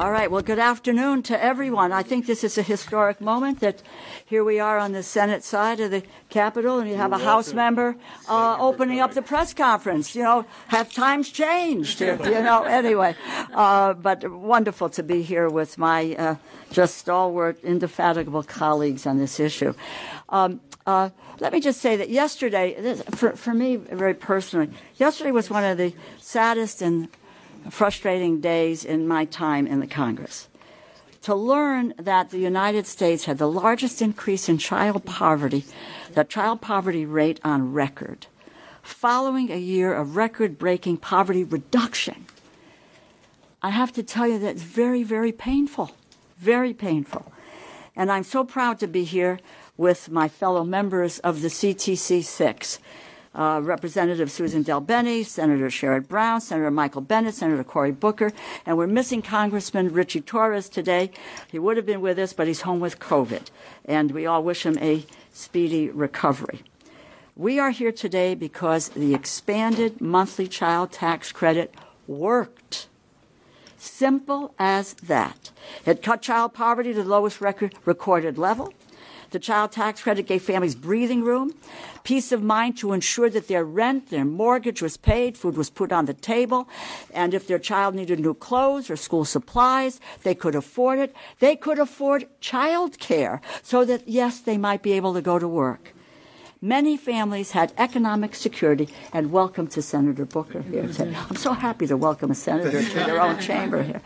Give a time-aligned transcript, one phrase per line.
[0.00, 0.30] All right.
[0.30, 1.92] Well, good afternoon to everyone.
[1.92, 3.82] I think this is a historic moment that
[4.24, 7.52] here we are on the Senate side of the Capitol, and you have a House
[7.52, 7.96] member
[8.26, 10.16] uh, opening up the press conference.
[10.16, 12.00] You know, have times changed?
[12.00, 13.14] you know, anyway.
[13.52, 16.36] Uh, but wonderful to be here with my uh,
[16.70, 19.74] just stalwart, indefatigable colleagues on this issue.
[20.30, 25.30] Um, uh, let me just say that yesterday, this, for, for me, very personally, yesterday
[25.30, 27.10] was one of the saddest and
[27.68, 30.48] frustrating days in my time in the Congress.
[31.22, 35.66] To learn that the United States had the largest increase in child poverty,
[36.14, 38.26] the child poverty rate on record,
[38.82, 42.24] following a year of record breaking poverty reduction.
[43.62, 45.90] I have to tell you that it's very, very painful.
[46.38, 47.30] Very painful.
[47.94, 49.38] And I'm so proud to be here
[49.76, 52.78] with my fellow members of the CTC 6
[53.34, 58.32] uh, Representative Suzan DelBene, Senator Sherrod Brown, Senator Michael Bennet, Senator Cory Booker,
[58.66, 61.10] and we're missing Congressman Ritchie Torres today.
[61.50, 63.46] He would have been with us, but he's home with COVID,
[63.84, 66.62] and we all wish him a speedy recovery.
[67.36, 71.74] We are here today because the expanded monthly child tax credit
[72.06, 72.88] worked.
[73.78, 75.50] Simple as that.
[75.86, 78.74] It cut child poverty to the lowest record recorded level.
[79.30, 81.54] The child tax credit gave families breathing room,
[82.02, 85.92] peace of mind to ensure that their rent, their mortgage was paid, food was put
[85.92, 86.68] on the table,
[87.14, 91.14] and if their child needed new clothes or school supplies, they could afford it.
[91.38, 95.46] They could afford child care so that, yes, they might be able to go to
[95.46, 95.94] work.
[96.62, 101.16] Many families had economic security, and welcome to Senator Booker here today.
[101.30, 104.02] I'm so happy to welcome a senator to their own chamber here.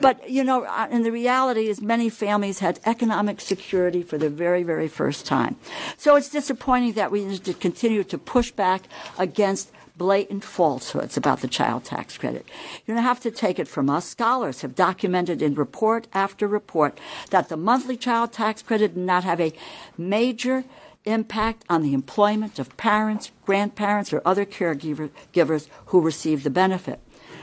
[0.00, 4.62] But, you know, and the reality is many families had economic security for the very,
[4.62, 5.56] very first time.
[5.96, 8.84] So it's disappointing that we need to continue to push back
[9.18, 12.46] against blatant falsehoods about the child tax credit.
[12.86, 14.04] You don't have to take it from us.
[14.04, 17.00] Scholars have documented in report after report
[17.30, 19.52] that the monthly child tax credit did not have a
[19.96, 20.62] major
[21.08, 27.00] impact on the employment of parents, grandparents, or other caregivers who receive the benefit.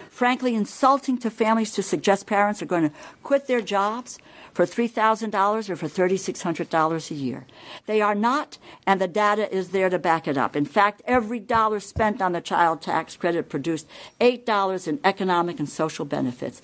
[0.10, 4.18] Frankly, insulting to families to suggest parents are going to quit their jobs
[4.54, 7.46] for $3,000 or for $3,600 a year.
[7.86, 10.56] They are not, and the data is there to back it up.
[10.56, 13.90] In fact, every dollar spent on the child tax credit produced
[14.22, 16.62] $8 in economic and social benefits.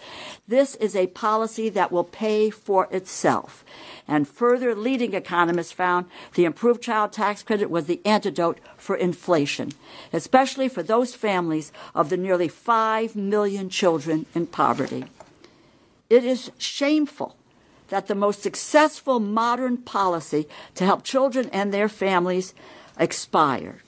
[0.47, 3.66] This is a policy that will pay for itself.
[4.12, 9.72] And further, leading economists found the improved child tax credit was the antidote for inflation,
[10.12, 15.06] especially for those families of the nearly 5 million children in poverty.
[16.10, 17.38] It is shameful
[17.88, 20.46] that the most successful modern policy
[20.76, 22.54] to help children and their families
[23.00, 23.80] expired.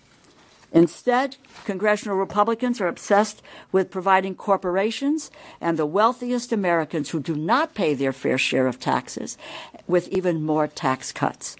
[0.74, 5.30] Instead, congressional Republicans are obsessed with providing corporations
[5.62, 9.38] and the wealthiest Americans who do not pay their fair share of taxes
[9.88, 11.56] with even more tax cuts.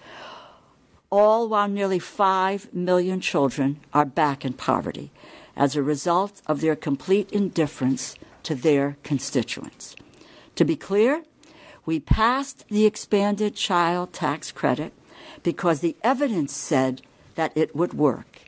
[1.10, 5.12] All while nearly 5 million children are back in poverty
[5.56, 9.94] as a result of their complete indifference to their constituents.
[10.56, 11.22] To be clear,
[11.86, 14.92] we passed the expanded child tax credit
[15.44, 17.02] because the evidence said
[17.36, 18.40] that it would work,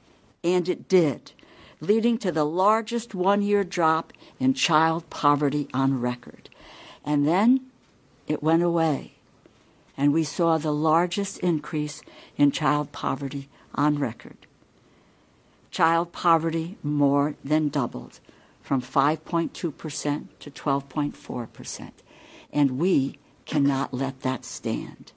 [0.46, 1.32] and it did,
[1.80, 6.48] leading to the largest one year drop in child poverty on record.
[7.04, 7.66] And then
[8.28, 9.14] it went away,
[9.96, 12.00] and we saw the largest increase
[12.36, 14.36] in child poverty on record.
[15.72, 18.20] Child poverty more than doubled
[18.62, 21.90] from 5.2% to 12.4%.
[22.52, 25.12] And we cannot let that stand.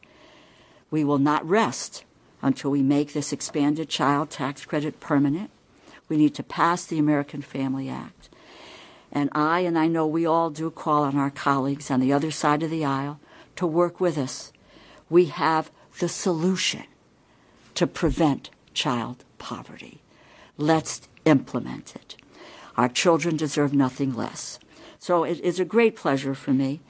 [0.91, 2.03] We will not rest
[2.41, 5.50] until we make this expanded child tax credit permanent.
[6.07, 8.29] We need to pass the American Family Act.
[9.11, 12.31] And I, and I know we all do, call on our colleagues on the other
[12.31, 13.19] side of the aisle
[13.55, 14.53] to work with us.
[15.09, 16.83] We have the solution
[17.75, 20.01] to prevent child poverty.
[20.57, 22.15] Let's implement it.
[22.77, 24.59] Our children deserve nothing less.
[25.00, 26.81] So it is a great pleasure for me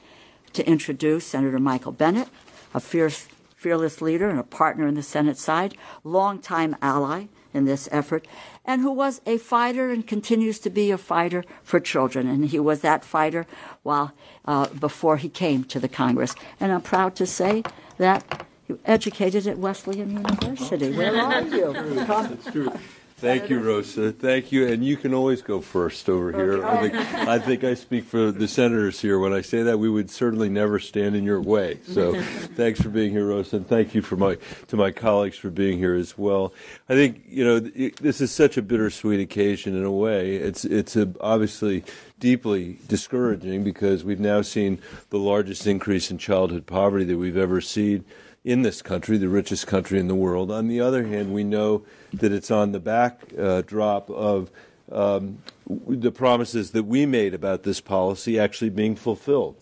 [0.54, 2.28] to introduce Senator Michael Bennet,
[2.74, 3.28] a fierce,
[3.60, 5.76] fearless leader and a partner in the Senate side,
[6.06, 8.26] longtime ally in this effort,
[8.64, 12.26] and who was a fighter and continues to be a fighter for children.
[12.28, 13.46] And he was that fighter
[13.84, 14.14] while
[14.46, 16.36] uh, before he came to the Congress.
[16.60, 17.64] And I'm proud to say
[17.98, 20.96] that you educated at Wesleyan University.
[20.96, 21.74] Where are you?
[22.52, 22.72] True.
[23.20, 24.14] Thank you, Rosa.
[24.14, 24.68] Thank you.
[24.68, 26.66] And you can always go first over here.
[26.66, 29.90] I, think, I think I speak for the senators here when I say that we
[29.90, 31.80] would certainly never stand in your way.
[31.86, 34.38] So thanks for being here, Rosa, and thank you for my
[34.68, 36.54] to my colleagues for being here as well.
[36.88, 40.36] I think you know this is such a bittersweet occasion in a way.
[40.36, 41.84] It's it's a, obviously
[42.22, 44.80] deeply discouraging because we've now seen
[45.10, 48.06] the largest increase in childhood poverty that we've ever seen
[48.50, 50.50] in this country, the richest country in the world.
[50.50, 54.50] On the other hand, we know that it's on the backdrop uh, of
[54.92, 55.38] um,
[55.68, 59.56] the promises that we made about this policy actually being fulfilled.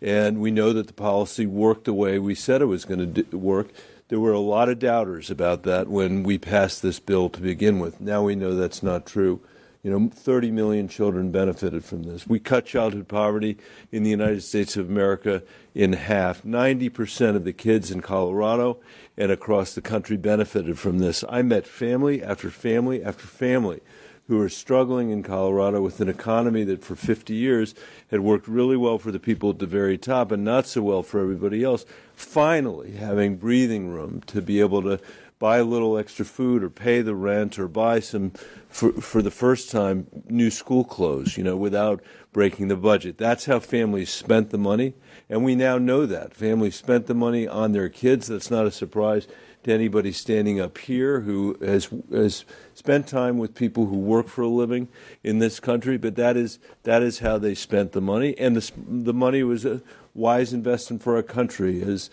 [0.00, 3.36] And we know that the policy worked the way we said it was going to
[3.36, 3.68] work.
[4.08, 7.78] There were a lot of doubters about that when we passed this bill to begin
[7.78, 8.00] with.
[8.00, 9.40] Now we know that's not true.
[9.84, 12.26] You know, 30 million children benefited from this.
[12.26, 13.56] We cut childhood poverty
[13.92, 16.42] in the United States of America in half.
[16.42, 18.78] 90% of the kids in Colorado
[19.16, 21.24] and across the country benefited from this.
[21.28, 23.80] I met family after family after family
[24.28, 27.74] who are struggling in Colorado with an economy that for 50 years
[28.10, 31.02] had worked really well for the people at the very top and not so well
[31.02, 31.84] for everybody else,
[32.14, 35.00] finally having breathing room to be able to
[35.42, 38.30] buy a little extra food or pay the rent or buy some
[38.68, 42.00] for for the first time new school clothes you know without
[42.32, 43.18] breaking the budget.
[43.18, 44.94] That's how families spent the money
[45.28, 46.32] and we now know that.
[46.32, 48.28] Families spent the money on their kids.
[48.28, 49.26] That's not a surprise
[49.64, 54.42] to anybody standing up here who has has spent time with people who work for
[54.42, 54.86] a living
[55.24, 58.72] in this country but that is that is how they spent the money and the
[58.86, 59.80] the money was a
[60.14, 62.10] wise investment for our country as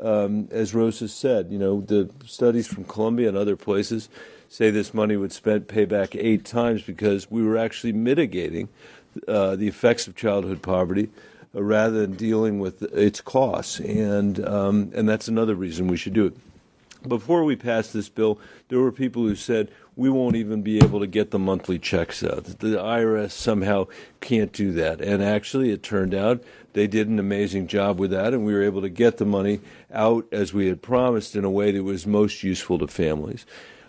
[0.00, 4.08] um, as Rose has said, you know, the studies from Columbia and other places
[4.48, 8.68] say this money would spend pay back eight times because we were actually mitigating
[9.28, 11.08] uh, the effects of childhood poverty
[11.54, 16.14] uh, rather than dealing with its costs, and um, and that's another reason we should
[16.14, 16.36] do it.
[17.06, 18.38] Before we passed this bill,
[18.68, 22.22] there were people who said we won't even be able to get the monthly checks
[22.22, 22.44] out.
[22.44, 23.86] The IRS somehow
[24.20, 26.44] can't do that, and actually, it turned out
[26.74, 29.60] they did an amazing job with that, and we were able to get the money
[29.92, 33.46] out as we had promised in a way that was most useful to families.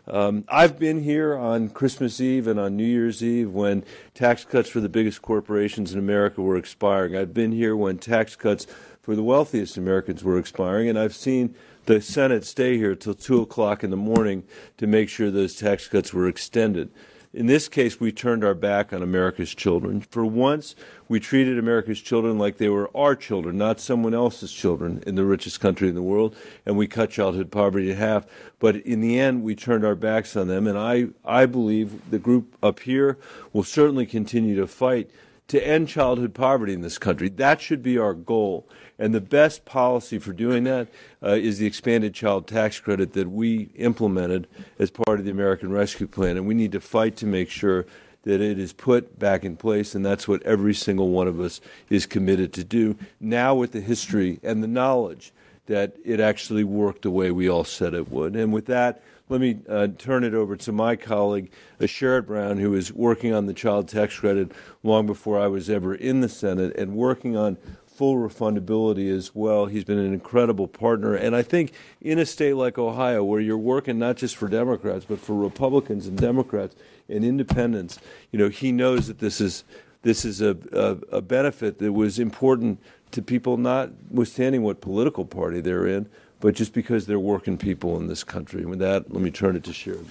[0.08, 4.68] Um, I've been here on Christmas Eve and on New Year's Eve when tax cuts
[4.70, 7.16] for the biggest corporations in America were expiring.
[7.16, 8.66] I've been here when tax cuts
[9.02, 11.56] for the wealthiest Americans were expiring, and I've seen
[11.86, 14.44] the Senate stay here till 2 o'clock in the morning
[14.78, 16.90] to make sure those tax cuts were extended.
[17.34, 20.02] In this case, we turned our back on America's children.
[20.02, 20.76] For once,
[21.08, 25.24] we treated America's children like they were our children, not someone else's children in the
[25.24, 26.36] richest country in the world,
[26.66, 28.26] and we cut childhood poverty in half.
[28.60, 32.20] But in the end, we turned our backs on them, and I, I believe the
[32.20, 33.18] group up here
[33.54, 35.10] will certainly continue to fight
[35.48, 37.30] to end childhood poverty in this country.
[37.30, 38.68] That should be our goal.
[39.02, 40.88] And the best policy for doing that
[41.24, 45.72] uh, is the expanded child tax credit that we implemented as part of the American
[45.72, 46.38] Rescue Plan.
[46.38, 47.88] And we need to fight to make sure
[48.26, 51.60] that it is put back in place, and that's what every single one of us
[51.90, 52.96] is committed to do.
[53.20, 55.34] Now, with the history and the knowledge
[55.66, 58.36] that it actually worked the way we all said it would.
[58.36, 62.58] And with that, let me uh, turn it over to my colleague, uh, Sherrod Brown,
[62.58, 64.52] who is working on the child tax credit
[64.84, 67.58] long before I was ever in the Senate and working on
[68.02, 69.68] full refundability as well.
[69.68, 71.14] He's been an incredible partner.
[71.14, 71.72] And I think
[72.02, 76.08] in a state like Ohio, where you're working not just for Democrats, but for Republicans
[76.08, 76.76] and Democrats
[77.08, 78.00] and independents,
[78.32, 79.64] you know, he knows that this is
[80.02, 82.80] this is a, a, a benefit that was important
[83.12, 86.10] to people, notwithstanding what political party they're in,
[86.40, 88.62] but just because they're working people in this country.
[88.62, 90.08] And with that, let me turn it to Sherrod.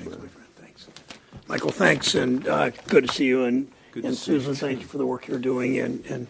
[0.61, 0.87] Thanks.
[1.49, 3.43] Michael, thanks, and uh, good to see you.
[3.47, 5.81] And, and Suzan, thank you for the work you're doing.
[5.81, 6.29] And, and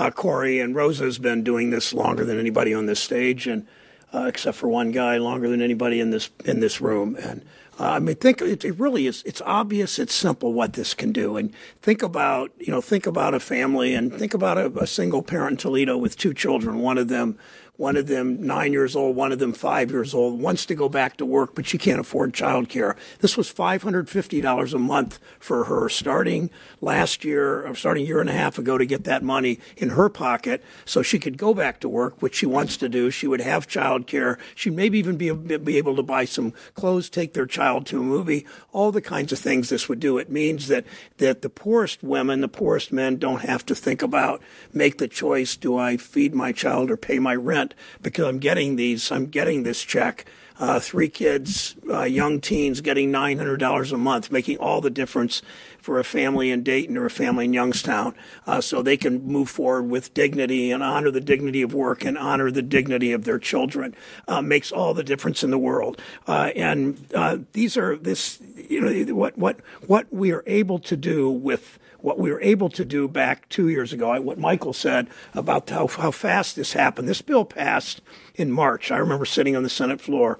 [0.00, 3.66] uh, Cory and Rosa has been doing this longer than anybody on this stage, and
[4.14, 7.16] uh, except for one guy, longer than anybody in this in this room.
[7.16, 7.42] And
[7.78, 9.22] uh, I mean, think it, it, really is.
[9.26, 9.98] It's obvious.
[9.98, 11.36] It's simple what this can do.
[11.36, 11.52] And
[11.82, 15.52] think about you know think about a family and think about a, a single parent
[15.52, 16.78] in Toledo with two children.
[16.78, 17.38] One of them
[17.80, 20.86] one of them nine years old, one of them five years old, wants to go
[20.86, 22.94] back to work, but she can't afford childcare.
[23.20, 26.50] This was $550 a month for her starting
[26.82, 29.88] last year, or starting a year and a half ago to get that money in
[29.90, 33.10] her pocket so she could go back to work, which she wants to do.
[33.10, 34.38] She would have childcare.
[34.54, 38.04] She'd maybe even be, be able to buy some clothes, take their child to a
[38.04, 40.18] movie, all the kinds of things this would do.
[40.18, 40.84] It means that,
[41.16, 45.56] that the poorest women, the poorest men don't have to think about, make the choice,
[45.56, 47.69] do I feed my child or pay my rent?
[48.02, 50.26] Because I'm getting these, I'm getting this check.
[50.60, 55.40] uh, three kids, uh, young teens getting $900 a month, making all the difference
[55.78, 58.14] for a family in Dayton or a family in Youngstown
[58.46, 62.18] uh, so they can move forward with dignity and honor the dignity of work and
[62.18, 63.94] honor the dignity of their children
[64.28, 65.98] uh, makes all the difference in the world.
[66.28, 70.96] Uh, and uh, these are this, you know, what, what, what we are able to
[70.96, 75.08] do with what we were able to do back two years ago, what Michael said
[75.34, 77.08] about how, how fast this happened.
[77.08, 78.00] This bill passed
[78.34, 78.90] in March.
[78.90, 80.38] I remember sitting on the Senate floor.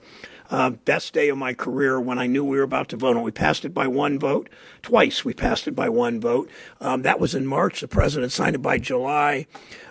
[0.50, 3.23] Uh, best day of my career when I knew we were about to vote on.
[3.23, 4.49] We passed it by one vote.
[4.83, 6.50] Twice we passed it by one vote.
[6.81, 7.81] Um, that was in March.
[7.81, 9.47] The president signed it by July.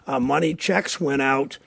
[0.06, 1.60] Uh, money checks went out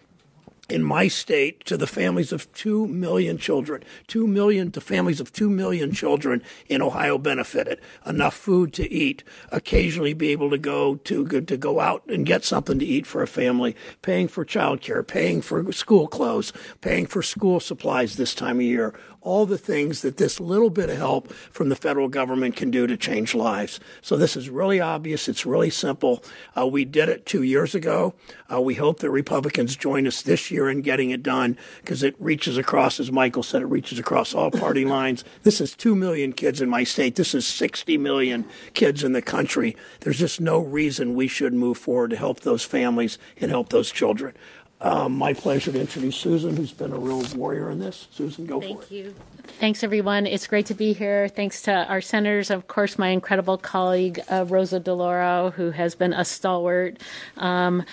[0.73, 3.85] in my state to the families of 2 million children.
[4.07, 7.79] 2 million to families of 2 million children in Ohio benefited.
[8.07, 12.45] Enough food to eat, occasionally be able to go to to go out and get
[12.45, 17.23] something to eat for a family, paying for childcare, paying for school clothes, paying for
[17.23, 21.33] school supplies this time of year all the things that this little bit of help
[21.33, 23.81] from the federal government can do to change lives.
[24.01, 25.29] So this is really obvious.
[25.29, 26.23] It's really simple.
[26.57, 28.15] Uh, we did it two years ago.
[28.53, 32.17] Uh, we hope that Republicans join us this year in getting it done because it
[32.19, 35.25] reaches across, as Michael said, it reaches across all party lines.
[35.45, 37.15] This is 2 million kids in my state.
[37.15, 39.77] This is 60 million kids in the country.
[40.01, 43.91] There's just no reason we should move forward to help those families and help those
[43.91, 44.35] children.
[44.83, 48.09] Um, my pleasure to introduce Suzan, who's been a real warrior in this.
[48.17, 48.89] Suzan, go Thank for it.
[48.89, 49.15] Thank you.
[49.61, 50.27] Thanks, everyone.
[50.27, 51.29] It's great to be here.
[51.29, 56.13] Thanks to our senators, of course, my incredible colleague, uh, Rosa DeLauro, who has been
[56.13, 56.99] a stalwart.
[57.37, 57.85] Um,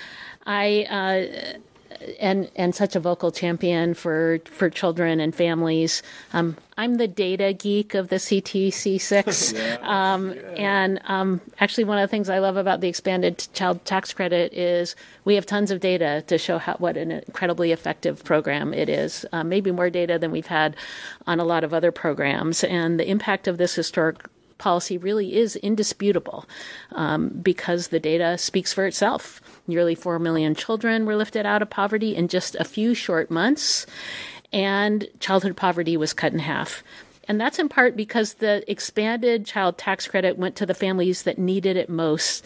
[0.45, 0.87] I.
[0.89, 1.59] Uh,
[2.19, 6.01] and and such a vocal champion for for children and families.
[6.33, 10.41] Um, I'm the data geek of the CTC6, yeah, um, yeah.
[10.55, 14.53] and um, actually one of the things I love about the expanded child tax credit
[14.53, 18.87] is we have tons of data to show how what an incredibly effective program it
[18.87, 19.25] is.
[19.31, 20.75] Uh, maybe more data than we've had
[21.27, 24.17] on a lot of other programs, and the impact of this historic
[24.59, 26.45] policy really is indisputable
[26.91, 29.41] um, because the data speaks for itself.
[29.65, 33.87] Nearly 4 million children were lifted out of poverty in just a few short months,
[34.53, 36.83] and childhood poverty was cut in half.
[37.27, 41.37] And that's in part because the expanded child tax credit went to the families that
[41.37, 42.43] needed it most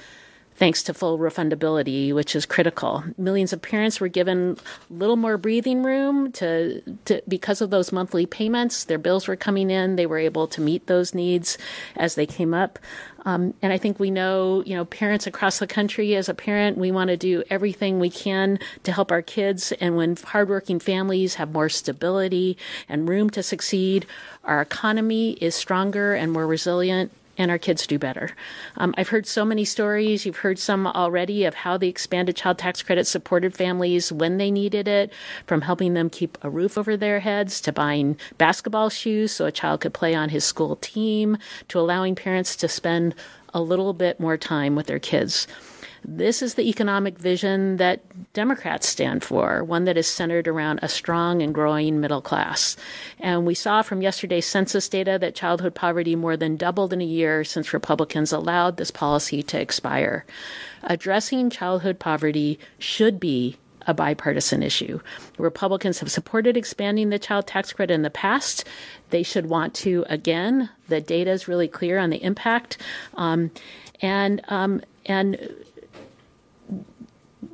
[0.56, 3.04] thanks to full refundability, which is critical.
[3.18, 4.58] Millions of parents were given
[4.90, 8.84] a little more breathing room to, to, because of those monthly payments.
[8.84, 11.58] Their bills were coming in; they were able to meet those needs
[11.96, 12.80] as they came up.
[13.26, 16.16] Um, and I think we know, you know, parents across the country.
[16.16, 19.72] As a parent, we want to do everything we can to help our kids.
[19.74, 22.58] And when hardworking families have more stability
[22.90, 24.06] and room to succeed,
[24.44, 28.32] our economy is stronger and more resilient and our kids do better.
[28.78, 30.26] Um, I've heard so many stories.
[30.26, 34.52] You've heard some already of how the expanded child tax credit supported families when they
[34.52, 35.12] needed it,
[35.46, 39.52] from helping them keep a roof over their heads to buying basketball shoes so a
[39.52, 41.38] child could play on his school team
[41.70, 43.16] to allowing parents to spend
[43.54, 45.48] a little bit more time with their kids.
[46.06, 48.02] This is the economic vision that
[48.34, 52.76] Democrats stand for, one that is centered around a strong and growing middle class.
[53.20, 57.06] And we saw from yesterday's census data that childhood poverty more than doubled in a
[57.06, 60.26] year since Republicans allowed this policy to expire.
[60.84, 63.56] Addressing childhood poverty should be
[63.88, 65.00] a bipartisan issue.
[65.38, 68.66] Republicans have supported expanding the child tax credit in the past.
[69.10, 70.70] They should want to again.
[70.88, 72.78] The data is really clear on the impact,
[73.16, 73.52] um,
[74.02, 75.54] and um, and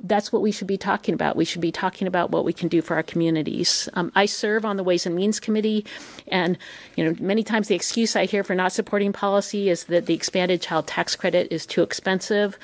[0.04, 1.36] that's what we should be talking about.
[1.36, 3.90] We should be talking about what we can do for our communities.
[3.94, 5.86] Um, I serve on the Ways and Means Committee,
[6.28, 6.58] and
[6.96, 10.14] you know many times the excuse I hear for not supporting policy is that the
[10.14, 12.58] expanded child tax credit is too expensive.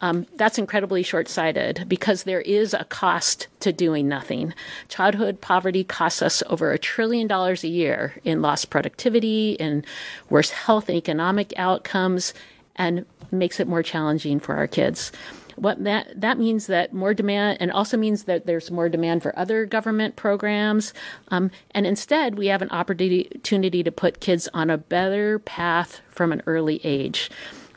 [0.00, 4.52] Um, that's incredibly short-sighted because there is a cost to doing nothing.
[4.88, 9.84] Childhood poverty costs us over a trillion dollars a year in lost productivity, in
[10.28, 12.34] worse health and economic outcomes,
[12.76, 15.10] and makes it more challenging for our kids
[15.56, 19.36] what that that means that more demand and also means that there's more demand for
[19.38, 20.92] other government programs
[21.28, 26.32] um, and instead we have an opportunity to put kids on a better path from
[26.32, 27.30] an early age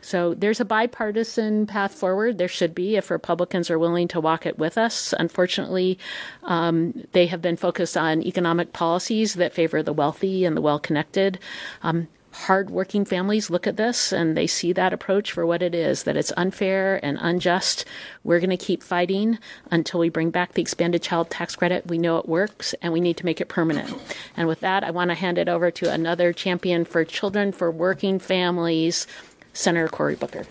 [0.08, 2.38] so there's a bipartisan path forward.
[2.38, 5.14] There should be if Republicans are willing to walk it with us.
[5.20, 6.00] Unfortunately,
[6.44, 10.80] um, they have been focused on economic policies that favor the wealthy and the well
[10.80, 11.40] connected.
[11.84, 12.08] Um,
[12.46, 16.16] hardworking families look at this and they see that approach for what it is that
[16.16, 17.84] it's unfair and unjust.
[18.24, 19.40] We're going to keep fighting
[19.72, 21.88] until we bring back the expanded child tax credit.
[21.88, 23.94] We know it works and we need to make it permanent.
[24.36, 27.72] And with that, I want to hand it over to another champion for children, for
[27.72, 29.08] working families,
[29.54, 30.46] Senator Cory Booker.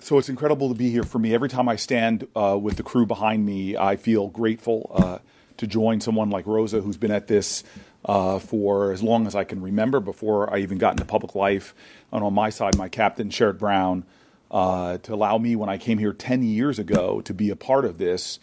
[0.00, 1.32] So it's incredible to be here for me.
[1.32, 5.18] Every time I stand uh, with the crew behind me, I feel grateful uh,
[5.56, 7.64] to join someone like Rosa, who's been at this
[8.04, 11.74] uh, for as long as I can remember before I even got into public life.
[12.12, 14.04] And on my side, my captain, Sherrod Brown,
[14.50, 17.84] uh, to allow me when I came here 10 years ago to be a part
[17.84, 18.38] of this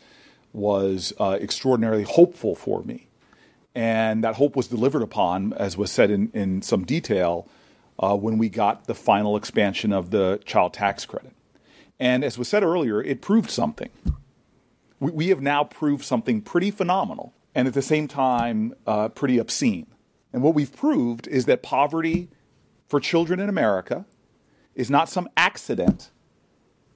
[0.53, 3.07] was uh, extraordinarily hopeful for me.
[3.73, 7.47] And that hope was delivered upon, as was said in, in some detail,
[7.99, 11.31] uh, when we got the final expansion of the child tax credit.
[11.99, 13.89] And as was said earlier, it proved something.
[15.01, 19.38] We, we have now proved something pretty phenomenal and at the same time uh, pretty
[19.38, 19.88] obscene.
[20.31, 22.29] And what we've proved is that poverty
[22.88, 24.05] for children in America
[24.75, 26.12] is not some accident,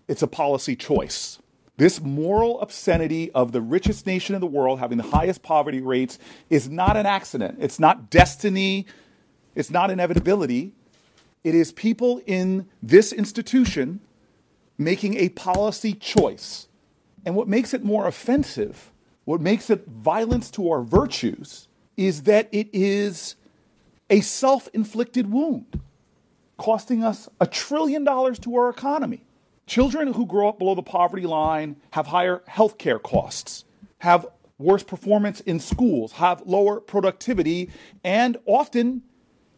[0.08, 1.40] it's a policy choice.
[1.78, 6.18] This moral obscenity of the richest nation in the world having the highest poverty rates
[6.50, 7.58] is not an accident.
[7.60, 8.86] It's not destiny.
[9.56, 10.72] It's not inevitability.
[11.44, 14.00] It is people in this institution
[14.78, 16.68] making a policy choice.
[17.26, 18.92] And what makes it more offensive,
[19.26, 21.68] what makes it violence to our virtues,
[21.98, 23.36] is that it is
[24.10, 25.82] a self inflicted wound,
[26.58, 29.26] costing us a trillion dollars to our economy.
[29.66, 33.66] Children who grow up below the poverty line have higher health care costs,
[33.98, 34.28] have
[34.60, 37.72] worse performance in schools, have lower productivity,
[38.04, 39.02] and often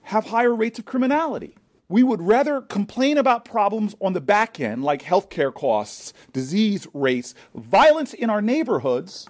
[0.04, 1.56] have higher rates of criminality.
[1.90, 7.34] We would rather complain about problems on the back end, like healthcare costs, disease rates,
[7.56, 9.28] violence in our neighborhoods,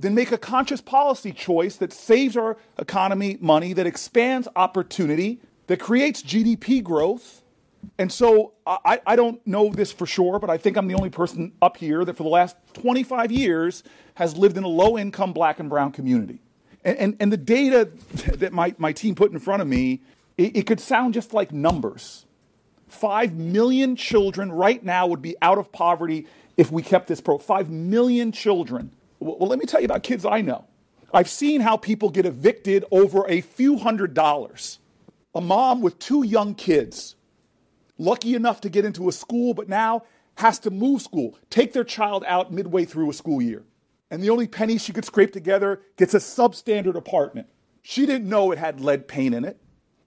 [0.00, 5.78] than make a conscious policy choice that saves our economy money, that expands opportunity, that
[5.78, 7.42] creates GDP growth.
[7.98, 11.10] And so I, I, don't know this for sure, but I think I'm the only
[11.10, 13.82] person up here that for the last 25 years
[14.14, 16.40] has lived in a low income black and brown community.
[16.84, 17.90] And, and, and the data
[18.36, 20.00] that my, my team put in front of me
[20.40, 22.24] it, it could sound just like numbers.
[22.88, 27.38] Five million children right now would be out of poverty if we kept this pro.
[27.38, 28.90] Five million children.
[29.20, 30.64] Well, well, let me tell you about kids I know.
[31.12, 34.78] I've seen how people get evicted over a few hundred dollars.
[35.34, 37.16] A mom with two young kids,
[37.98, 40.04] lucky enough to get into a school, but now
[40.36, 43.62] has to move school, take their child out midway through a school year.
[44.10, 47.48] And the only penny she could scrape together gets a substandard apartment.
[47.82, 49.60] She didn't know it had lead paint in it.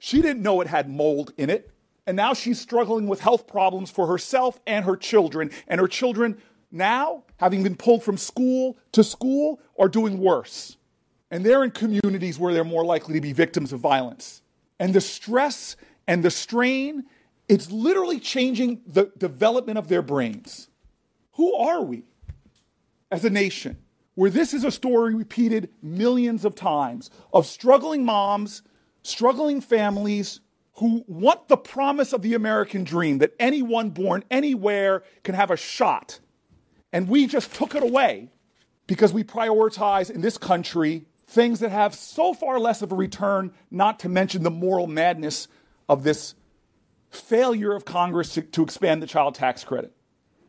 [0.05, 1.71] She didn't know it had mold in it.
[2.05, 5.49] And now she's struggling with health problems for herself and her children.
[5.65, 6.41] And her children,
[6.73, 10.75] now, having been pulled from school to school, are doing worse.
[11.31, 14.41] And they're in communities where they're more likely to be victims of violence.
[14.77, 17.05] And the stress and the strain,
[17.47, 20.67] it's literally changing the development of their brains.
[21.35, 22.03] Who are we
[23.09, 23.77] as a nation
[24.15, 28.63] where this is a story repeated millions of times of struggling moms?
[29.03, 30.39] Struggling families
[30.77, 35.57] who want the promise of the American dream that anyone born anywhere can have a
[35.57, 36.19] shot.
[36.91, 38.29] And we just took it away
[38.87, 43.53] because we prioritize in this country things that have so far less of a return,
[43.69, 45.47] not to mention the moral madness
[45.87, 46.35] of this
[47.09, 49.93] failure of Congress to, to expand the child tax credit.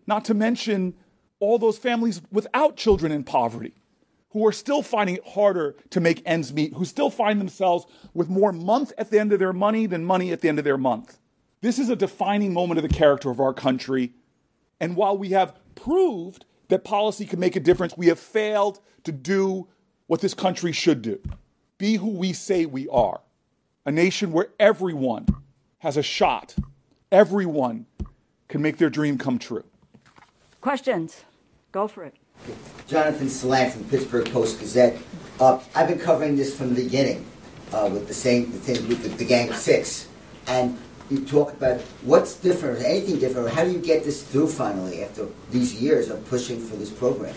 [0.07, 0.95] Not to mention
[1.39, 3.75] all those families without children in poverty
[4.35, 8.29] who are still finding it harder to make ends meet, who still find themselves with
[8.29, 10.77] more month at the end of their money than money at the end of their
[10.77, 11.19] month.
[11.63, 14.13] This is a defining moment of the character of our country.
[14.81, 19.13] And while we have proved that policy can make a difference, we have failed to
[19.13, 19.69] do
[20.09, 21.21] what this country should do
[21.79, 23.21] be who we say we are
[23.87, 25.27] a nation where everyone
[25.79, 26.55] has a shot,
[27.13, 27.87] everyone
[28.49, 29.65] can make their dream come true.
[30.61, 31.25] Questions?
[31.73, 32.15] Go for it.
[32.87, 34.99] Jonathan Salant from Pittsburgh Post Gazette.
[35.41, 37.25] Uh, I've been covering this from the beginning
[37.73, 40.09] uh, with the same the thing with the, Gang of Six,
[40.47, 40.79] and
[41.11, 43.49] you talk about what's different, anything different.
[43.51, 47.35] How do you get this through finally after these years of pushing for this program?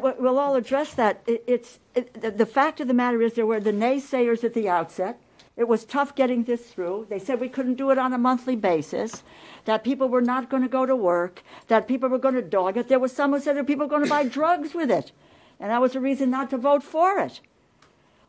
[0.00, 1.22] We'll all address that.
[1.26, 4.68] It, it's it, the fact of the matter is there were the naysayers at the
[4.68, 5.18] outset.
[5.56, 7.06] It was tough getting this through.
[7.08, 9.22] They said we couldn't do it on a monthly basis
[9.66, 12.76] that people were not going to go to work, that people were going to dog
[12.76, 12.88] it.
[12.88, 15.12] There was some who said that people were going to buy drugs with it.
[15.60, 17.40] And that was a reason not to vote for it.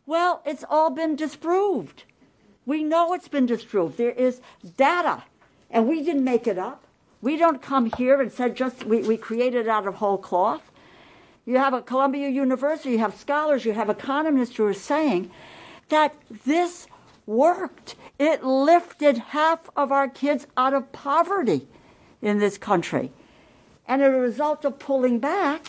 [0.06, 2.04] Well, it's all been disproved.
[2.64, 3.96] We know it's been disproved.
[3.96, 4.40] There is
[4.76, 5.24] data,
[5.70, 6.84] and we didn't make it up.
[7.20, 10.70] We don't come here and said just we, we created it out of whole cloth.
[11.44, 15.30] You have a Columbia University, you have scholars, you have economists who are saying
[15.88, 16.86] that this
[17.26, 17.96] worked.
[18.18, 21.66] It lifted half of our kids out of poverty
[22.22, 23.12] in this country.
[23.86, 25.66] And as a result of pulling back,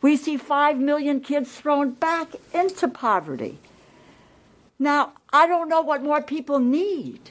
[0.00, 3.58] we see 5 million kids thrown back into poverty.
[4.78, 7.30] Now, I don't know what more people need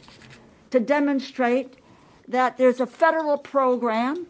[0.71, 1.75] to demonstrate
[2.27, 4.27] that there's a federal program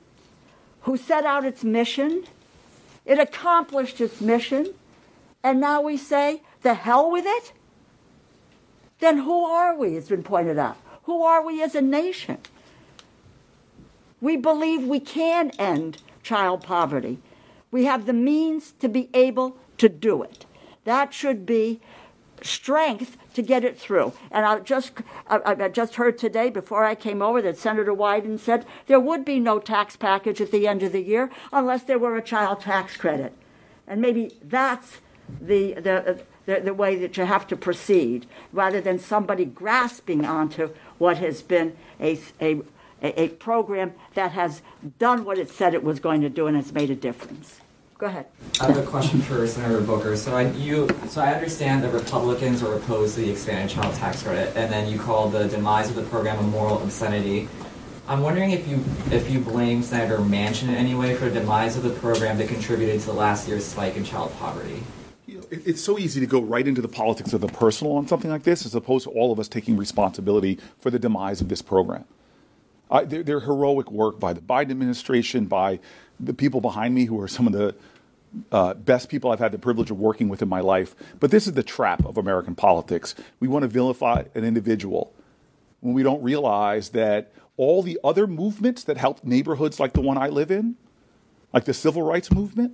[0.82, 2.26] who set out its mission,
[3.06, 4.74] it accomplished its mission,
[5.44, 7.54] and now we say, the hell with it?
[9.00, 10.78] Then who are we, It's been pointed out?
[11.04, 12.38] Who are we as a nation?
[14.22, 17.20] We believe we can end child poverty.
[17.72, 20.46] We have the means to be able to do it.
[20.86, 21.80] That should be
[22.42, 24.14] strength to get it through.
[24.32, 24.94] And I just
[25.28, 29.26] I, I, just heard today before I came over that Senator Wyden said there would
[29.26, 32.62] be no tax package at the end of the year unless there were a child
[32.62, 33.34] tax credit,
[33.88, 35.00] and maybe that's
[35.42, 36.24] the the.
[36.46, 41.42] The, the way that you have to proceed, rather than somebody grasping onto what has
[41.42, 42.62] been a, a,
[43.02, 44.62] a program that has
[45.00, 47.62] done what it said it was going to do and has made a difference.
[47.98, 48.26] Go ahead.
[48.60, 50.18] I have a question for Senator Booker.
[50.18, 54.22] So I, you, so I understand that Republicans are opposed to the expanded child tax
[54.22, 57.48] credit, and then you call the demise of the program a moral obscenity.
[58.08, 61.78] I'm wondering if you if you blame Senator Manchin in any way for the demise
[61.78, 64.84] of the program that contributed to the last year's spike in child poverty.
[65.52, 68.44] It's so easy to go right into the politics of the personal on something like
[68.44, 72.06] this, as opposed to all of us taking responsibility for the demise of this program.
[72.90, 75.80] Uh, their heroic work by the Biden administration, by
[76.20, 77.76] the people behind me who are some of the
[78.52, 80.96] uh, best people I've had the privilege of working with in my life.
[81.20, 83.16] But this is the trap of American politics.
[83.40, 85.14] We want to vilify an individual
[85.82, 90.18] when we don't realize that all the other movements that helped neighborhoods like the one
[90.18, 90.76] I live in,
[91.54, 92.74] like the civil rights movement,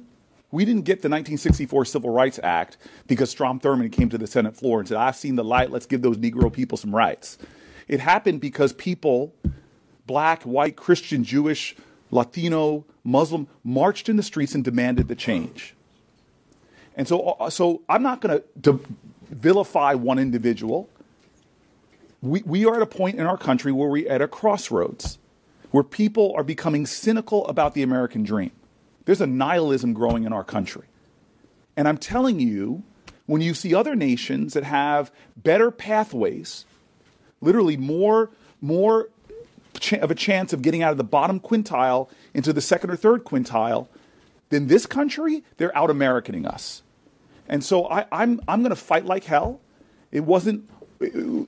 [0.51, 4.55] we didn't get the 1964 Civil Rights Act because Strom Thurmond came to the Senate
[4.55, 7.37] floor and said, I've seen the light, let's give those Negro people some rights.
[7.87, 9.33] It happened because people,
[10.05, 11.75] black, white, Christian, Jewish,
[12.11, 15.73] Latino, Muslim, marched in the streets and demanded the change.
[16.95, 18.79] And so, uh, so I'm not going to
[19.29, 20.89] vilify one individual.
[22.21, 25.17] We, we are at a point in our country where we're at a crossroads,
[25.71, 28.51] where people are becoming cynical about the American dream.
[29.05, 30.85] There's a nihilism growing in our country.
[31.75, 32.83] And I'm telling you,
[33.25, 36.65] when you see other nations that have better pathways,
[37.39, 38.29] literally more,
[38.61, 39.09] more
[39.93, 43.23] of a chance of getting out of the bottom quintile into the second or third
[43.23, 43.87] quintile,
[44.49, 46.83] then this country, they're out Americaning us.
[47.47, 49.61] And so I, I'm, I'm going to fight like hell.
[50.11, 50.69] It wasn't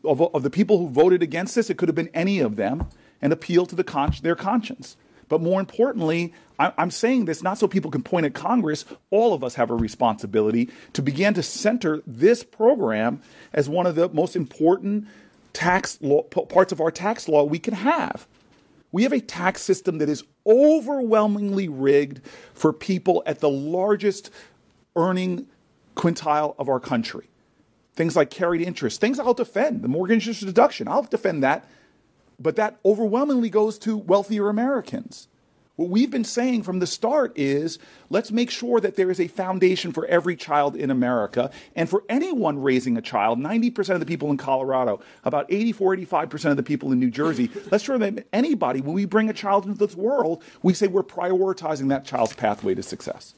[0.03, 2.87] of, of, the people who voted against this, it could have been any of them
[3.21, 4.97] and appeal to the con- their conscience.
[5.29, 8.85] But more importantly, I'm saying this not so people can point at Congress.
[9.09, 13.21] All of us have a responsibility to begin to center this program
[13.53, 15.07] as one of the most important
[15.53, 18.27] tax law, parts of our tax law we can have.
[18.91, 22.21] We have a tax system that is overwhelmingly rigged
[22.53, 24.29] for people at the largest
[24.95, 25.47] earning
[25.95, 27.27] quintile of our country.
[27.95, 31.67] Things like carried interest, things I'll defend, the mortgage interest deduction, I'll defend that.
[32.43, 35.29] But that overwhelmingly goes to wealthier Americans.
[35.75, 37.79] What we've been saying from the start is
[38.11, 42.03] let's make sure that there is a foundation for every child in America and for
[42.07, 43.39] anyone raising a child.
[43.39, 47.49] 90% of the people in Colorado, about 84, 85% of the people in New Jersey.
[47.71, 51.01] Let's sure that anybody, when we bring a child into this world, we say we're
[51.01, 53.33] prioritizing that child's pathway to success.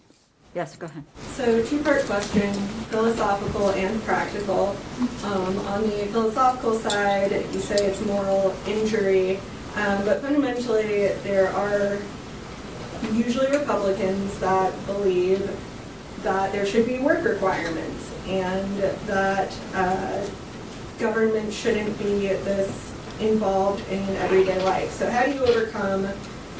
[0.56, 1.04] Yes, go ahead.
[1.34, 2.54] So, two part question
[2.88, 4.74] philosophical and practical.
[5.26, 9.36] Um, on the philosophical side, you say it's moral injury,
[9.76, 12.00] um, but fundamentally, there are
[13.12, 15.42] usually Republicans that believe
[16.24, 20.26] that there should be work requirements and that uh,
[21.00, 24.90] government shouldn't be this involved in everyday life.
[24.92, 26.08] So, how do you overcome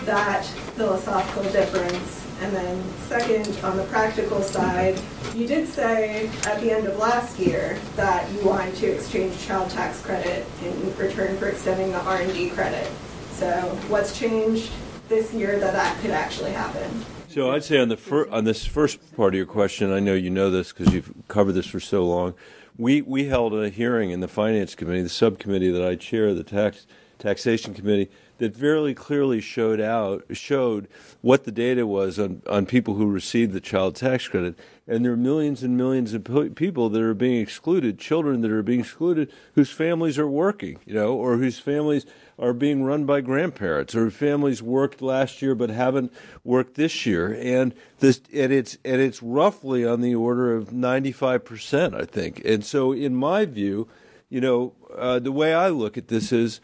[0.04, 0.44] that
[0.76, 2.25] philosophical difference?
[2.42, 5.00] And then, second, on the practical side,
[5.34, 9.70] you did say at the end of last year that you wanted to exchange child
[9.70, 12.92] tax credit in return for extending the R&D credit.
[13.32, 13.50] So,
[13.88, 14.72] what's changed
[15.08, 17.06] this year that that could actually happen.
[17.30, 20.14] So I'd say on the fir- on this first part of your question, I know
[20.14, 22.34] you know this because you've covered this for so long.
[22.78, 26.44] We we held a hearing in the finance committee, the subcommittee that I chair, the
[26.44, 26.88] tax
[27.20, 30.88] taxation committee, that very clearly showed out showed
[31.22, 34.56] what the data was on, on people who received the child tax credit.
[34.88, 36.24] And there are millions and millions of
[36.56, 40.94] people that are being excluded, children that are being excluded, whose families are working, you
[40.94, 42.06] know, or whose families
[42.38, 47.34] are being run by grandparents, or families worked last year but haven't worked this year.
[47.34, 52.06] And this and it's and it's roughly on the order of ninety five percent, I
[52.06, 52.44] think.
[52.46, 53.88] And so, in my view,
[54.30, 56.62] you know, uh, the way I look at this is,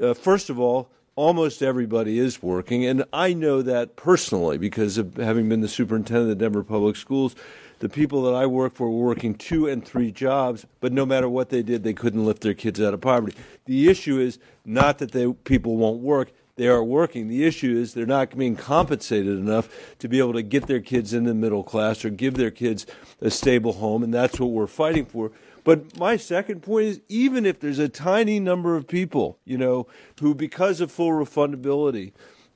[0.00, 2.84] uh, first of all almost everybody is working.
[2.84, 6.94] And I know that personally because of having been the superintendent of the Denver Public
[6.94, 7.34] Schools.
[7.80, 11.28] The people that I work for were working two and three jobs, but no matter
[11.28, 13.36] what they did, they couldn't lift their kids out of poverty.
[13.64, 17.26] The issue is not that they, people won't work, they are working.
[17.26, 21.12] The issue is they're not being compensated enough to be able to get their kids
[21.14, 22.86] in the middle class or give their kids
[23.20, 25.32] a stable home, and that's what we're fighting for.
[25.68, 29.86] But my second point is even if there's a tiny number of people, you know,
[30.18, 32.12] who because of full refundability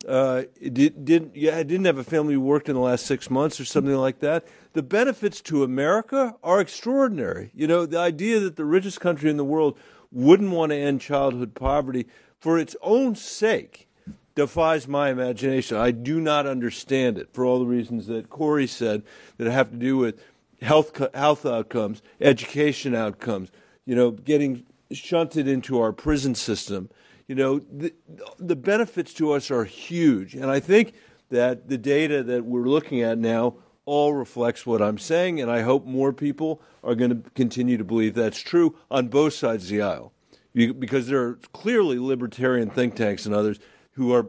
[0.09, 3.61] uh, did, didn't yeah, didn't have a family who worked in the last six months
[3.61, 7.51] or something like that, the benefits to America are extraordinary.
[7.55, 9.79] You know, the idea that the richest country in the world
[10.11, 12.07] wouldn't want to end childhood poverty
[12.41, 13.91] for its own sake
[14.35, 15.77] defies my imagination.
[15.77, 19.03] I do not understand it for all the reasons that Cory said
[19.37, 20.19] that have to do with
[20.63, 23.51] health health outcomes, education outcomes,
[23.85, 26.89] you know, getting shunted into our prison system.
[27.29, 27.93] You know, the,
[28.39, 30.95] the benefits to us are huge, and I think
[31.31, 35.63] that the data that we're looking at now all reflects what I'm saying, and I
[35.63, 39.71] hope more people are going to continue to believe that's true on both sides of
[39.71, 40.13] the aisle,
[40.55, 43.59] because there are clearly libertarian think tanks and others
[43.93, 44.27] who are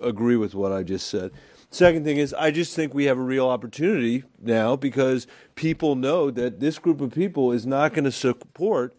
[0.00, 1.32] agree with what I just said.
[1.70, 6.30] Second thing is, I just think we have a real opportunity now because people know
[6.30, 8.98] that this group of people is not going to support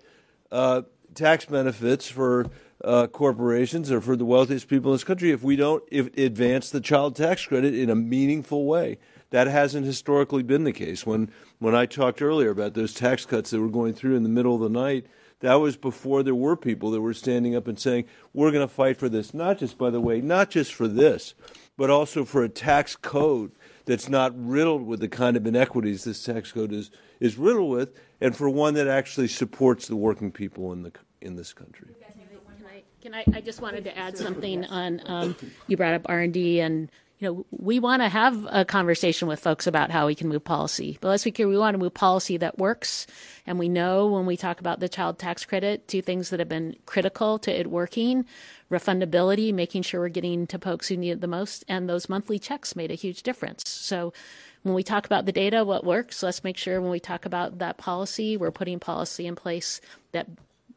[0.52, 0.84] uh,
[1.16, 2.46] tax benefits for
[2.84, 6.70] uh, corporations or for the wealthiest people in this country if we don't if advance
[6.70, 8.98] the child tax credit in a meaningful way.
[9.32, 11.06] That hasn't historically been the case.
[11.06, 14.30] When when I talked earlier about those tax cuts that were going through in the
[14.30, 15.08] middle of the night,
[15.42, 18.74] that was before there were people that were standing up and saying, "We're going to
[18.74, 21.36] fight for this." Not just, by the way, not just for this,
[21.80, 23.54] but also for a tax code
[23.86, 27.96] that's not riddled with the kind of inequities this tax code is is riddled with,
[28.20, 31.88] and for one that actually supports the working people in the in this country.
[33.02, 35.36] Can I, Can I just wanted to add something on, um,
[35.68, 39.68] you brought up R&D and, you know, we want to have a conversation with folks
[39.68, 40.98] about how we can move policy.
[41.02, 43.08] But let's be clear, we want to move policy that works.
[43.46, 46.48] And we know when we talk about the child tax credit, two things that have
[46.48, 48.26] been critical to it working,
[48.72, 52.40] refundability, making sure we're getting to folks who need it the most, and those monthly
[52.40, 53.64] checks made a huge difference.
[53.68, 54.14] So
[54.64, 57.60] when we talk about the data, what works, let's make sure when we talk about
[57.60, 59.82] that policy, we're putting policy in place
[60.14, 60.28] that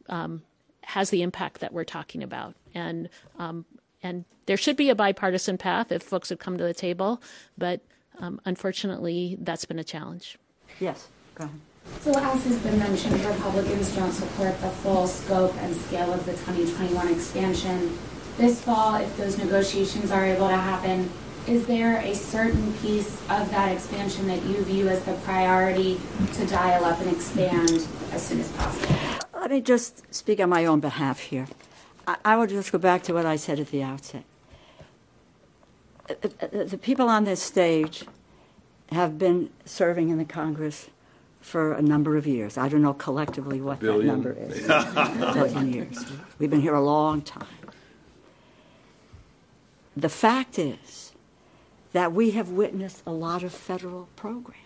[0.09, 0.43] um,
[0.83, 2.57] has the impact that we're talking about.
[2.75, 3.65] And um,
[4.03, 7.23] and there should be a bipartisan path if folks would come to the table,
[7.57, 7.81] but
[8.19, 10.39] um, unfortunately, that's been a challenge.
[10.81, 11.61] Yes, go ahead.
[12.01, 16.33] So as has been mentioned, Republicans don't support the full scope and scale of the
[16.33, 17.99] 2021 expansion.
[18.37, 21.11] This fall, if those negotiations are able to happen,
[21.47, 26.01] is there a certain piece of that expansion that you view as the priority
[26.35, 28.97] to dial up and expand as soon as possible?
[29.35, 31.49] Let me just speak on my own behalf here.
[32.07, 34.25] I, I will just go back to what I said at the outset.
[36.09, 38.05] Uh, uh, the people on this stage
[38.91, 40.91] have been serving in the Congress
[41.41, 42.57] for a number of years.
[42.57, 44.69] I don't know collectively what that number is.
[44.69, 46.05] a billion years.
[46.39, 47.47] We've been here a long time.
[49.97, 51.13] The fact is
[51.93, 54.57] that we have witnessed a lot of federal programs,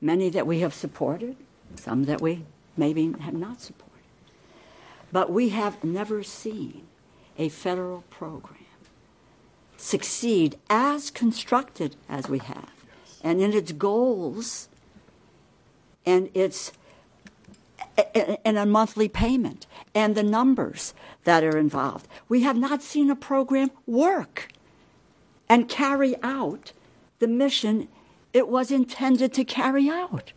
[0.00, 1.36] many that we have supported,
[1.74, 2.44] some that we
[2.76, 3.89] maybe have not supported.
[5.12, 6.86] But we have never seen
[7.38, 8.56] a federal program
[9.76, 12.72] succeed as constructed as we have,
[13.22, 14.68] and in its goals
[16.04, 16.72] and its
[18.44, 20.94] and a monthly payment and the numbers
[21.24, 22.06] that are involved.
[22.28, 24.48] We have not seen a program work
[25.48, 26.72] and carry out
[27.18, 27.88] the mission
[28.32, 30.32] it was intended to carry out.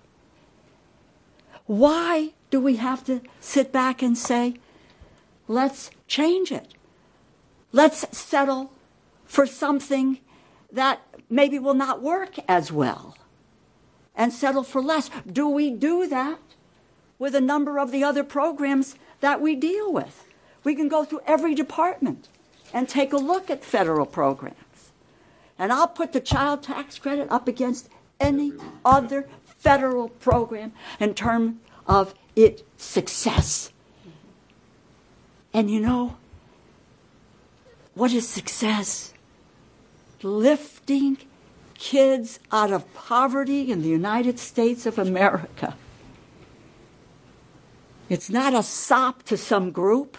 [1.65, 4.55] Why do we have to sit back and say,
[5.47, 6.73] let's change it?
[7.71, 8.71] Let's settle
[9.25, 10.19] for something
[10.71, 13.15] that maybe will not work as well
[14.15, 15.10] and settle for less.
[15.32, 16.39] Do we do that
[17.17, 20.25] with a number of the other programs that we deal with?
[20.63, 22.29] We can go through every department
[22.73, 24.91] and take a look at federal programs.
[25.58, 28.53] And I'll put the child tax credit up against any
[28.86, 29.27] other
[29.58, 33.72] federal program in terms of its success.
[35.53, 36.17] And you know,
[37.93, 39.13] what is success?
[40.23, 41.17] Lifting
[41.77, 45.75] kids out of poverty in the United States of America.
[48.09, 50.17] It's not a sop to some group.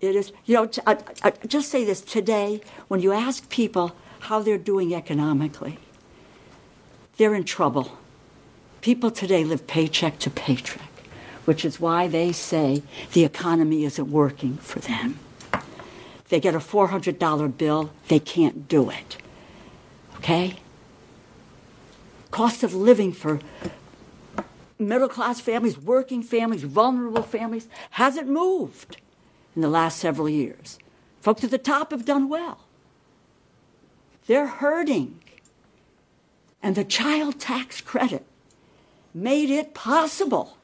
[0.00, 3.48] It is, you know, I, I uh, uh, just say this today when you ask
[3.48, 5.78] people how they're doing economically,
[7.16, 7.98] they're in trouble.
[8.80, 10.87] People today live paycheck to paycheck,
[11.48, 12.82] which is why they say
[13.14, 15.18] the economy isn't working for them.
[16.28, 19.16] They get a $400 bill, they can't do it.
[20.16, 20.56] Okay?
[22.30, 23.40] Cost of living for
[24.78, 28.98] middle class families, working families, vulnerable families hasn't moved
[29.56, 30.78] in the last several years.
[31.22, 32.58] Folks at the top have done well.
[34.26, 35.18] They're hurting.
[36.62, 38.26] And the child tax credit
[39.14, 40.57] made it possible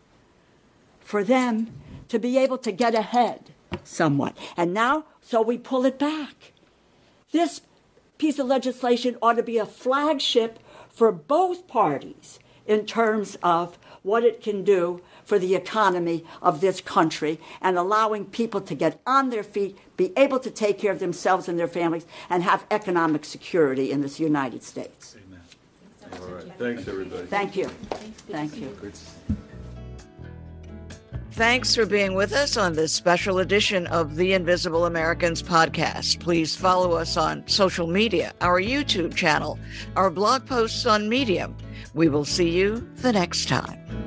[1.04, 1.72] for them
[2.08, 3.50] to be able to get ahead
[3.84, 4.36] somewhat.
[4.56, 6.52] And now, so we pull it back.
[7.30, 7.60] This
[8.18, 14.24] piece of legislation ought to be a flagship for both parties in terms of what
[14.24, 19.30] it can do for the economy of this country and allowing people to get on
[19.30, 23.24] their feet, be able to take care of themselves and their families, and have economic
[23.24, 25.16] security in this United States.
[25.26, 26.20] Amen.
[26.22, 26.52] All right.
[26.58, 27.26] Thanks, everybody.
[27.26, 27.68] Thank you.
[28.28, 28.76] Thank you.
[31.34, 36.20] Thanks for being with us on this special edition of the Invisible Americans podcast.
[36.20, 39.58] Please follow us on social media, our YouTube channel,
[39.96, 41.56] our blog posts on Medium.
[41.92, 44.03] We will see you the next time.